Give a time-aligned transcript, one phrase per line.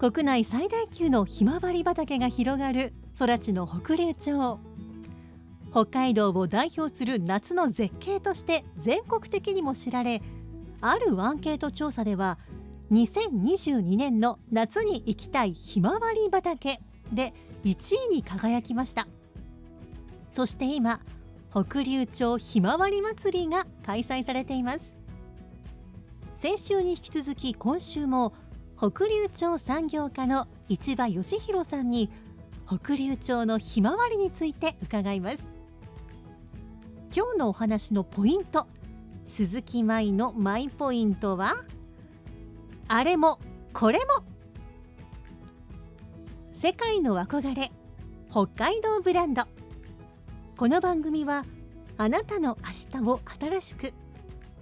[0.00, 4.58] 国内最大級のひまわり畑が広がる空知の北竜町
[5.72, 10.22] 北海道を代表する夏の絶景として全国的にも知られ
[10.80, 12.38] あるアンケート調査では
[12.90, 16.80] 2022年の夏に行きたいひまわり畑
[17.12, 19.06] で1位に輝きました。
[20.30, 21.00] そして今
[21.50, 25.04] 北竜町ひまわり祭りが開催されています。
[26.34, 28.32] 先週に引き続き今週も
[28.80, 32.10] 北竜町産業課の市場義弘さんに
[32.66, 35.50] 北竜町のひまわりについて伺います。
[37.14, 38.66] 今日のお話のポイント
[39.26, 41.56] 鈴木舞のマイポイントは
[42.88, 43.38] あれも
[43.74, 44.04] これも。
[46.54, 47.70] 世界の憧れ
[48.30, 49.42] 北海道ブランド。
[50.56, 51.44] この番組は
[51.98, 53.92] あなたの明日を新しく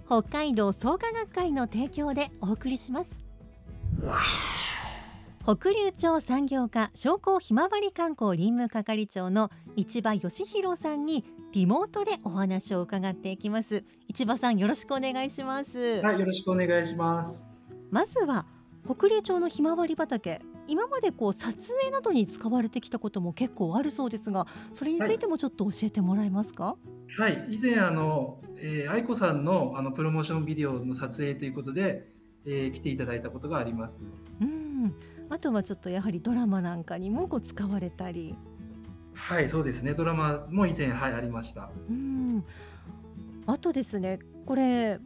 [0.07, 3.28] 北海道創価学会の提供でお送りします。
[5.43, 13.83] 北竜町産業課商工ひまわり観光林務係長の市場義弘さんにリモートでお話を伺っていきます。
[14.07, 17.45] 市場さんよろしくお願いします、はい、よろしくお願いします。
[17.89, 18.45] まずは
[18.85, 20.41] 北竜町のひまわり畑。
[20.67, 26.77] 今までこう撮影などに使われてきたことも結構あるそうですがそれについてもちょっと教えてもらえますか、
[27.17, 34.01] はい、以前あの、えー愛子さんのあのプロモーションビデオの撮影ということで、えー来ていただいたことがあります。
[34.41, 34.93] うん
[35.29, 38.35] あとはちょっとやはりドラマなんかにもこう使われたり
[39.13, 39.93] はい、そうですね。
[39.93, 41.69] ドラマも以前はいありました。
[41.89, 42.43] うん
[43.45, 44.99] あとですねこれ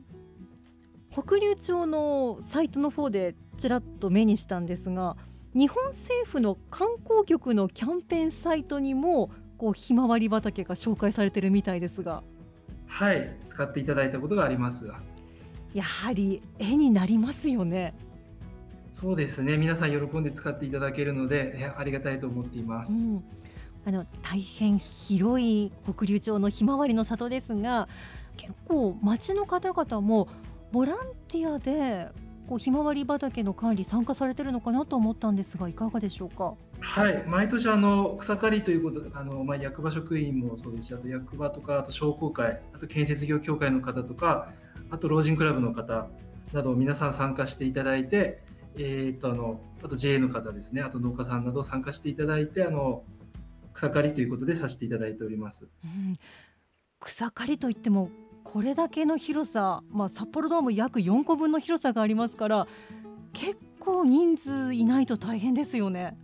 [1.12, 5.16] 北竜町のサイトの方でちらっと目にしたんですが
[5.54, 12.24] 日本政府の観光局のキャンペーンサイトにもこうひまわり畑が紹介されてるみたいですが
[12.88, 14.86] はい、使っていただいたことがあります。
[15.74, 17.94] やはり絵になりますよね。
[18.92, 19.58] そうですね。
[19.58, 22.94] 皆さん喜んで使っていただけるので、えありがたいと思っています。
[22.94, 23.24] うん、
[23.86, 27.90] あの大変広い北竜町のひまわりの里ですが
[28.38, 30.28] 結構町の方々も
[30.72, 30.98] ボラン
[31.28, 32.10] ティアで
[32.48, 36.54] こうひまわり畑の管理参加されてるのかなと思ったんですがいかがでしょうか？
[36.80, 44.52] はい、毎年あの草刈りということで、あのまあ役場職員もそうですし、あと役場とかあと商工会、あと建設業協会の方とか、
[44.94, 46.08] あと老人クラブの方
[46.54, 48.44] など皆さん参加していただいて、
[48.78, 53.04] えーっとあのあと JA の方ですね、あと農家さんなど参加していただいて、あの
[53.74, 55.68] 草刈りということでさせていただいております。
[55.84, 56.16] うん、
[57.00, 58.12] 草刈りといっても
[58.44, 62.68] これだけの広さ、まあ、札幌ドーム約4個分の広さがありますから
[63.32, 66.16] 結構人数いないと大変ですよね。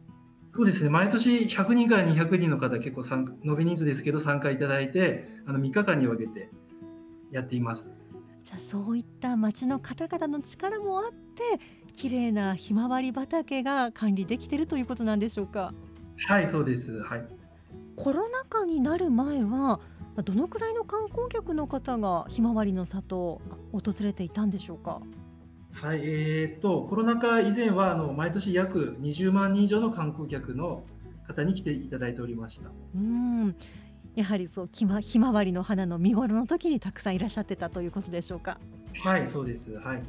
[0.55, 3.03] そうですね、毎年100人から200人の方結構
[3.43, 6.51] 延べ人数ですけど参加いただいて、あの3日間に分けて
[7.31, 7.89] やっています。
[8.43, 11.59] じゃあそういった町の方々の力もあって
[11.93, 15.73] 綺麗なひまわり畑が管理できてるということなんでしょうか？
[16.27, 16.99] はい、そうです。
[17.01, 17.27] はい。
[17.95, 19.79] コロナ禍になる前はま
[20.17, 23.41] あどのくらいの観光客の方がひまわりの里を
[23.71, 25.01] 訪れていたんでしょうか？
[25.71, 30.83] はい、えー、とコロナ禍以前はあの毎年約20万人以上の観光客の
[31.27, 32.71] 方に来ていただいておりました。
[32.95, 33.55] うん
[34.19, 38.59] やはりそうひまひまわりの花の見頃の時にたくさんいらっしゃってたということでしょうか
[39.01, 39.71] はい、そうです。
[39.79, 40.01] はい。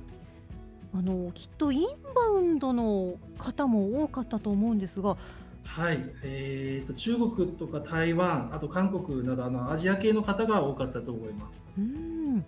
[0.92, 5.16] あのきっとインバウンドの方も多かったと思うんですが
[5.62, 11.68] はい、えー、と中国とか台湾、あと韓国などあのアジア系の方が多かったと思います。
[11.78, 12.44] うん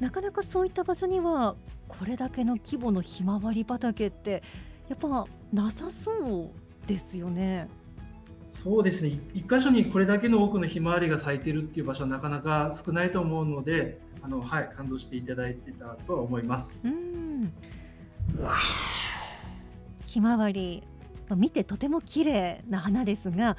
[0.00, 1.56] なかなかそういった場所には
[1.88, 4.42] これだけの規模のひまわり畑って
[4.88, 7.68] やっぱなさそうですよね。
[8.62, 9.08] そうですね。
[9.10, 16.80] い一箇所にこれだけの多くのひまわりが咲いてるっていう場所はなかなか少ないと思うので、あのはい感動していただいてたとは思います。
[16.84, 17.52] うん
[20.04, 20.82] ひまわり
[21.28, 23.56] まあ見てとても綺麗な花ですが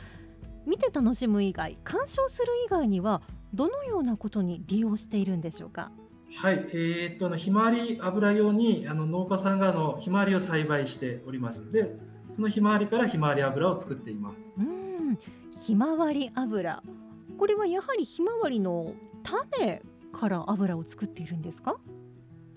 [0.66, 3.22] 見て楽しむ以外鑑賞する以外には
[3.54, 5.92] どのようなことに利用しているんでしょうか？
[6.36, 11.70] はい、えーっとあのひまわり油用にあの農家さんがあのひまわりを栽培しております。
[11.70, 11.96] で、
[12.34, 14.54] そのひまわりからひまわり油を作っています。
[14.58, 14.87] うん
[15.52, 16.84] ひまわり油
[17.38, 21.78] これはやはりひまわりの種から油を作っているんですか？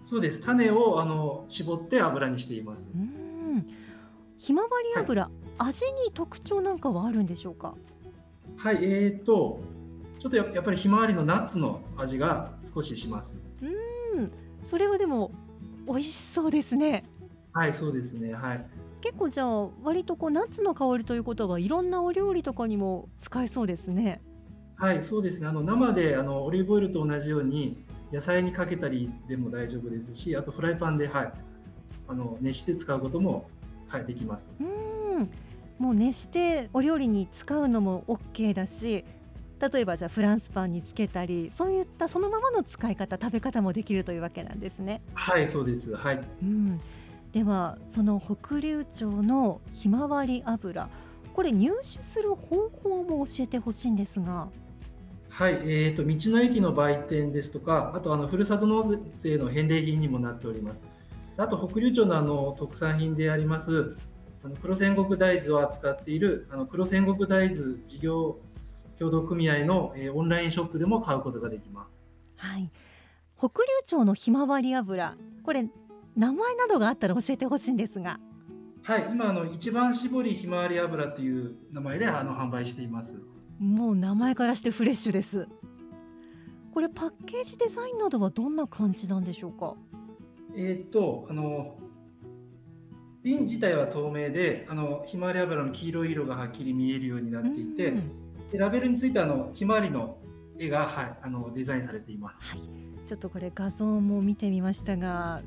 [0.05, 0.41] そうです。
[0.41, 2.91] 種をあの絞って油にしています。
[2.95, 3.67] うん
[4.39, 7.75] ひまわり油、味に特徴なんかはあるんでしょうか？
[8.57, 9.61] はい、えーっと
[10.19, 13.37] ちょっとややっぱりひまわりのナッツの味が少しします。
[13.61, 14.33] うん
[14.63, 15.33] それはでも
[15.87, 17.05] 美味しそうですね
[17.53, 18.33] はい、そうですね。
[18.33, 18.67] はい。
[19.01, 24.21] 結構じゃあ割とこうナッツの香りということはいろんなお料理とかにも使えそうですね
[24.77, 25.47] はい、そうですね。
[25.47, 31.33] あの生であのオリーブオイルと同じように野菜にかけたりでも大丈夫ですし、あとフライパンではい
[32.09, 33.51] あの熱して使うことも
[33.89, 34.49] はいできます。
[34.59, 35.31] うん
[35.79, 39.05] もう熱してお料理に使うのも OK だし
[39.73, 45.03] 例えばじゃあフランスパンにつけたりそういったそのままの使い方食べ方もできるというわけなんですね。
[45.15, 45.95] はい、そうです。
[45.95, 46.21] はい。
[46.43, 46.81] うん、
[47.33, 50.89] ではその北竜町のひまわり油
[51.33, 54.49] これ入手する方法も教えてほしいんですが。
[55.29, 60.81] はい、えー、と道の駅の売店ですとか、あとあのふるさと納税の返礼品にもなっております。
[61.37, 63.97] あと北竜町のあの特産品であります
[64.45, 68.39] あの黒戦国大豆を扱っているあの黒戦国大豆事業
[68.99, 72.03] 協同組合の、えーオンラインショップでも買うことができます。
[72.37, 72.71] はい、
[73.39, 75.67] 北竜町のひまわり油これ
[76.17, 78.19] 名前などがあったら教えてほしいんですが。
[78.83, 83.21] はい、今あの一番搾りひまわり油という名前であの販売しています。
[83.59, 85.49] もう名前からしてフレッシュです。
[86.73, 89.75] これパッケージデザインなどはどんな感じなんでしょうか？
[90.57, 91.77] えー、とあの
[93.23, 98.13] 瓶自体は透明であのひまわり油の黄色い色がはっきり見えるようになっていて、うん
[98.51, 100.17] でラベルについてあのひまわりの
[100.59, 102.57] 絵が、はい、あのデザインされています。
[103.07, 105.41] ちょっとこれ画像も見てみましたが、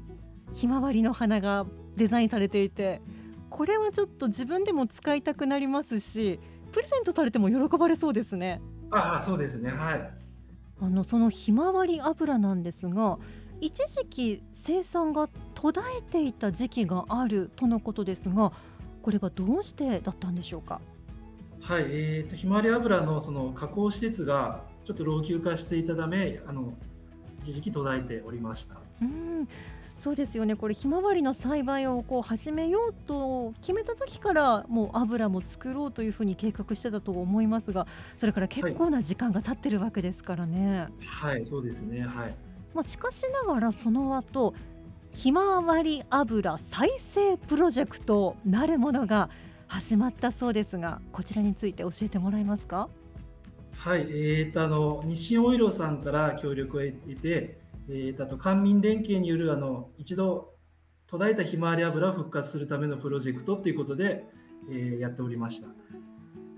[0.54, 1.66] ひまわりの花が
[1.96, 3.02] デザインされていて、
[3.50, 6.40] これはちょっと自分でも使いたくなりますし、
[6.72, 8.62] プレゼントされても喜ばれそうですね。
[8.90, 9.70] ああ、そうですね。
[9.70, 10.14] はい。
[10.82, 13.20] あのそのひまわり油なんですが、
[13.62, 18.52] 一時期生産が途絶えていた時期があるとのことですが、
[19.02, 20.82] これはどうしてだったんでしょうか？
[21.62, 26.74] はい、えー、とひまわり油のその加工施設がちょっと老朽化していたため、あの
[27.42, 28.76] 一時期途絶えておりました。
[29.02, 29.48] うん、
[29.96, 30.56] そうですよね。
[30.56, 37.88] これひまわりの栽培をこう始めようと決めた時からもう油も作ろうというふうに計画してたと思いますが、
[38.18, 40.88] それから結構な時間が経ってるわけですからね。
[41.06, 42.02] はい、そうですね。
[42.02, 42.36] はい。
[42.74, 44.54] まあしかしながらその後
[45.12, 49.30] ひまわり油再生プロジェクトなるものが
[49.68, 52.90] 始まったそうですが、こちらについて教えてもらえますか？
[53.76, 60.54] はい、えー、とあの日清オイルさんから協力を得て、えー、とあと官民連携によるあの一度
[61.08, 64.26] 途絶えたひまわり油を復活するためのプロジェクトということで、
[64.70, 65.68] えーやっておりました。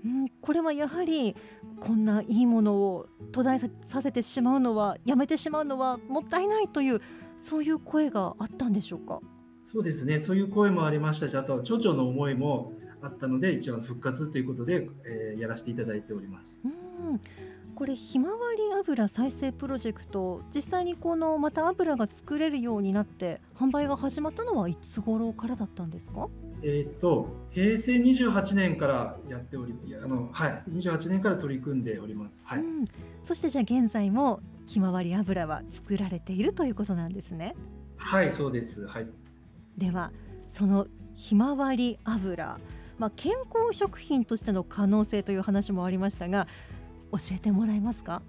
[0.04, 1.34] うん、これはやはり
[1.80, 7.00] こんないいものを途絶えささせてしまうのはやめてしまうのはもったいないという
[7.36, 9.20] そういう声があったんでしょうか？
[9.64, 12.72] そうですね、そういう声もありましたし、あと町長の思いも
[13.02, 16.60] あったので、一応復活ということで、えーやらせていただいております。
[16.64, 17.20] うん、
[17.76, 26.30] これひまわり油再生プロジェクト実際にこのまた油が作れるようになって販売が始まったのはいつ頃からだったんですか？
[26.62, 32.40] えっ、と平成28年からやっており、あのはい、28年から取り組んでおります。
[32.44, 32.84] はい、うん、
[33.22, 37.54] そしてじゃあ現在もひまわり油は作られているということなんですね。
[37.98, 38.86] はい、そうです。
[38.86, 39.06] はい。
[39.76, 40.12] では
[40.48, 42.58] そのひまわり油、
[42.98, 46.46] まあ、健康食品としての可能性という話もありましたが
[47.12, 48.22] 教えてもらえますか？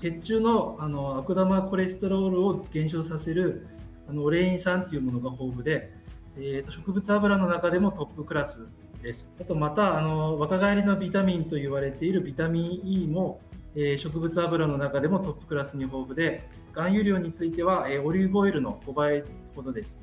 [0.00, 3.66] 血中のあの悪玉コレステロールを減少させる
[4.08, 5.92] あのオレイン酸というものが豊富で、
[6.36, 8.66] えーと植物油の中でもトップクラス
[9.02, 9.30] です。
[9.40, 13.40] あとまたあの若返りのビタミンと言われているビタミン E も、
[13.74, 19.24] えー植物油の中でもトップクラスに豊富で含有量については、えーオリーブオイルの5倍
[19.54, 19.96] ほどです。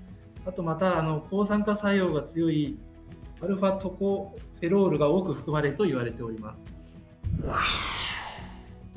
[0.45, 2.79] あとまたあの抗酸化作用が強い
[3.41, 6.65] アルファトコフェロールが多く含まれると言われております。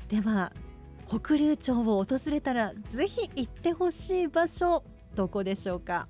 [0.08, 0.52] では
[1.06, 4.84] 北竜町を訪れたらぜひ行ってほしい場所
[5.14, 6.08] どこでしょうか？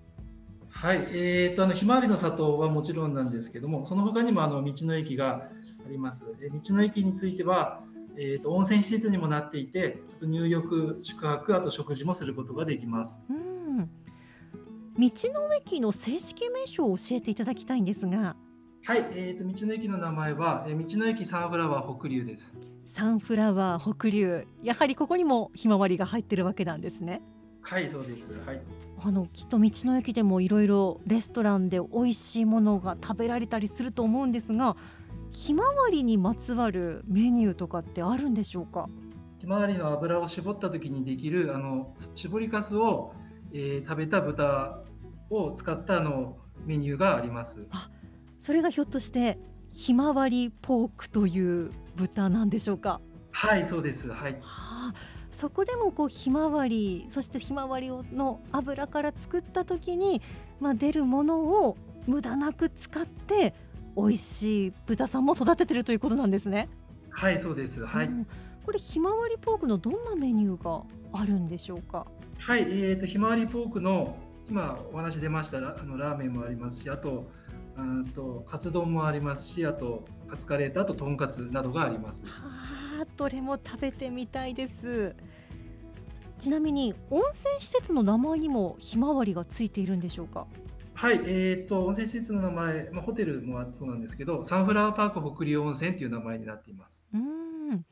[0.71, 5.49] はい、えー、とあのひまわりの里はもちろんなんですけども、その他にもあの道の駅が
[5.87, 6.25] あります。
[6.41, 7.83] で道の駅については、
[8.17, 13.23] えー、と温泉施設にもなっていて、入浴、宿泊、あと食事もすることができます。
[13.31, 13.91] うん
[14.97, 18.37] 道の駅の正式名称を教えていただきたいんですが
[18.87, 22.53] はい、えー、と道の駅の名前は、えー道の駅サンフラワー北流です。
[22.85, 27.23] サンフラワー北流やはりここにもひまわりが入ってるわけなんですね
[27.63, 28.31] はい、そうです。
[28.45, 28.61] はい。
[29.03, 34.77] あのきっと道の駅でもいろいろレストランで美味しいものが食べられたりすると思うんですが
[35.31, 38.87] ひまわりにまつわるメニューとかってあるんでしょうか？
[39.39, 43.15] ひまわりの油を絞った時にできるあの絞りかすを、
[43.55, 44.81] えー食べた豚
[45.31, 46.37] を使ったあの
[46.67, 47.67] メニューがあります。
[48.45, 49.39] それがひょっとして
[49.73, 53.01] ひまわりポークという豚なんでしょうか？
[53.31, 54.07] はい、そうです。
[54.11, 54.33] はい。
[54.43, 54.95] はあ、
[55.31, 60.21] そこでもこうひまわりそしてひまわりをの油から作った時に、
[60.61, 63.55] まあ、出るものを無駄なく使って
[63.97, 66.69] 美味しい豚さんも育ててるということなんですね。
[67.09, 67.83] はい、そうです。
[67.83, 68.09] はい。
[68.09, 68.27] うん
[68.67, 70.85] これひまわりポークのどんなメニューが
[71.19, 72.07] あるんでしょうか？
[72.41, 74.19] はい、えー、とひまわりポークの
[74.51, 77.31] 今お話出ましたラあのラーメンもありますし、あと
[77.77, 82.23] あとカツ丼もありますし、あとカツカレーとあととんかつなどがあります。
[82.25, 85.17] はあ、どれも食べてみたいです。
[86.39, 90.47] ちなみに温泉施設の名前にもひまわりがついているんでしょうか？
[90.95, 97.05] はい、えー、と温泉施設の名前、まあ、ホテルもそうなんですけど、サンフラワーパーク北流温泉という名前になっています。
[97.13, 97.85] うーん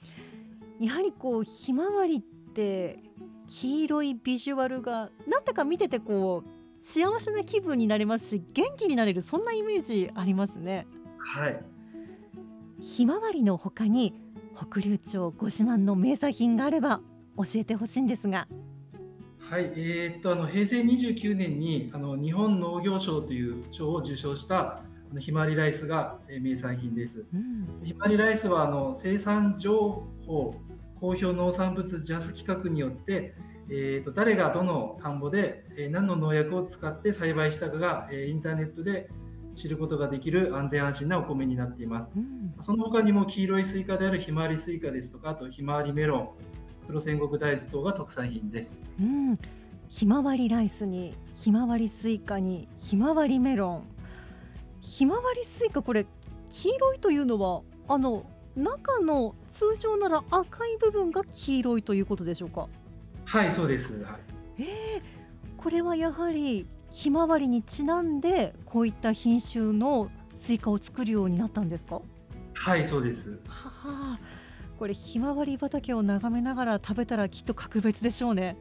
[0.81, 2.99] やはりこうひまわりって
[3.47, 6.49] 黄色いビジュアルがなんだか見ててこう
[6.83, 10.87] 幸せな気分になれますし元気になれるそんなイメージありますね。
[11.17, 11.65] はい、
[12.81, 14.13] ひまわりの他に
[14.55, 17.01] 北竜町ご自慢の名産品があれば
[17.37, 18.49] 教えてほしいんですが。
[19.39, 27.25] はい、えー、とあの平成29年にあの日本農業賞という賞を受賞したあのひまわりライスが、えー名産品です。
[27.33, 27.81] うん。
[27.85, 30.57] ひまわりライスはあの生産情報
[30.99, 33.35] 公表農産物 JAS 規格によって、
[33.75, 39.09] えー、と誰がどの田んぼで、えー何の農薬を使って栽培したかが、えーインターネットで
[39.55, 42.11] 知ることができる安全安心なお米になっています。
[42.15, 46.29] うんその他にも黄色いスイカであるひまわりスイカですとか、あとひまわりメロン、
[46.87, 48.81] 黒千石大豆等が特産品です。
[49.01, 49.39] うん
[49.89, 53.83] ひまわりライスにひまわりスイカにひまわりメロン
[54.81, 56.07] ひまわりスイカこれ
[56.49, 58.25] 黄色いというのはあの
[58.57, 62.69] 中の通常なら赤い部分が黄色いということでしょうか？
[63.25, 64.03] はい、そうです。
[64.05, 64.21] はい
[65.57, 72.03] これはやはりひまわりにちなんでこういった品種のスイカを作るようになったんですか？
[72.55, 73.39] はい、そうです。
[73.47, 74.19] はあ
[74.79, 78.57] これひまわり畑を眺めながら食べたらきっと格別でしょうね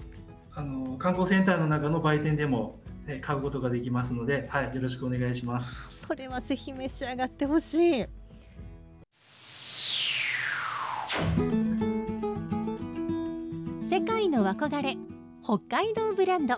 [0.53, 6.05] あの観光センターの中の売店でもえー買うことができますので、はい、よろしくお願いします。
[6.05, 8.05] それはぜひ召し上がってほしい
[13.91, 14.95] 世界の憧れ
[15.43, 16.55] 北海道ブランド。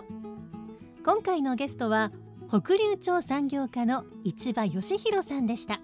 [1.04, 2.12] 今回のゲストは
[2.48, 5.80] 北竜町産業課の市場義弘さんでした。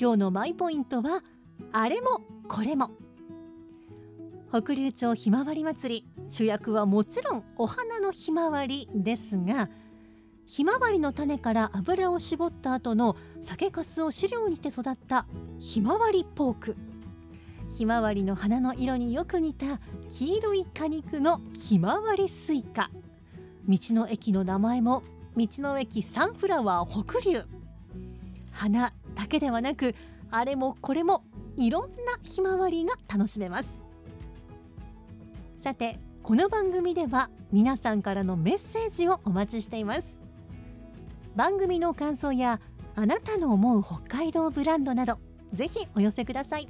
[0.00, 1.24] 今日のマイポイントは
[1.72, 2.92] あれもこれも。
[4.52, 9.68] 北竜町ひまわり祭り主役はもちろんお花のひまわりですが
[10.46, 15.26] ひまわりの種から油を絞った後の酒粕を飼料にして育った
[15.58, 16.76] ひまわりポーク。
[17.68, 22.90] ひまわりの花の色によく似た黄色い果肉のひまわりスイカ。
[23.68, 25.02] 道の駅の名前も
[25.36, 27.44] 道の駅サンフラワー北竜。
[28.50, 29.94] 花だけではなく
[30.30, 31.24] あれもこれも
[31.56, 33.80] いろんなひまわりが楽しめます。
[35.56, 40.20] さてこの番組では皆さんからのメッセージをお待ちしています。
[41.36, 42.60] 番組の感想や
[42.96, 45.18] あなたの思う北海道ブランドなど
[45.52, 46.68] ぜひお寄せください。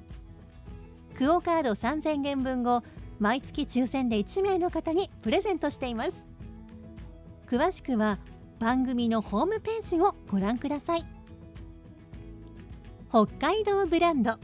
[1.18, 2.84] クオ・カード3000元分を
[3.18, 6.28] 毎月抽選で1名の方にプレゼントしています。
[7.48, 8.20] 詳しくは
[8.60, 11.04] 番組のホームページをご覧ください。
[13.08, 14.38] 北海道ブランド。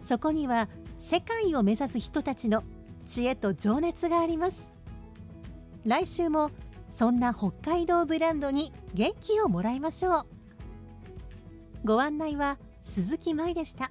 [0.00, 0.68] そこには
[1.00, 2.62] 世界を目指す人たちの
[3.04, 4.72] 知恵と情熱があります。
[5.84, 6.52] 来週も
[6.92, 10.26] そんな北海道ブランドに元気をもらいましょう。
[11.82, 13.90] ご案内は鈴木舞でした。